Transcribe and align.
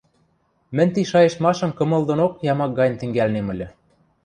Мӹнь 0.75 0.93
ти 0.95 1.01
шайыштмашым 1.11 1.71
кымыл 1.77 2.03
донок 2.09 2.33
ямак 2.51 2.71
гань 2.79 2.97
тӹнгӓлнем 2.99 3.47
ыльы. 3.53 3.67